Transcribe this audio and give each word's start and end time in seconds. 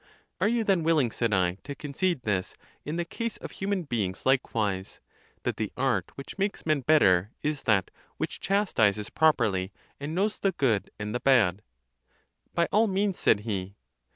—Are 0.39 0.47
you 0.47 0.63
then 0.63 0.81
willing, 0.81 1.11
said 1.11 1.31
I, 1.31 1.59
to 1.63 1.75
concede 1.75 2.23
this, 2.23 2.55
in 2.83 2.95
the 2.95 3.05
case 3.05 3.37
of 3.37 3.51
human 3.51 3.83
beings 3.83 4.25
likewise, 4.25 4.99
that 5.43 5.57
the 5.57 5.71
art, 5.77 6.09
which 6.15 6.39
makes 6.39 6.65
men 6.65 6.81
better, 6.81 7.29
is 7.43 7.61
that, 7.69 7.91
which 8.17 8.39
chastises 8.39 9.11
properly, 9.11 9.71
and 9.99 10.15
knows 10.15 10.39
the 10.39 10.53
good 10.53 10.89
and 10.97 11.13
the 11.13 11.19
bad?— 11.19 11.61
By 12.55 12.65
all 12.71 12.87
means, 12.87 13.19
said 13.19 13.41
he. 13.41 13.75